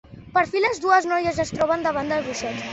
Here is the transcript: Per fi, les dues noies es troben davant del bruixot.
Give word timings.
Per 0.37 0.41
fi, 0.53 0.61
les 0.63 0.81
dues 0.85 1.09
noies 1.13 1.43
es 1.45 1.55
troben 1.59 1.87
davant 1.91 2.13
del 2.15 2.29
bruixot. 2.29 2.69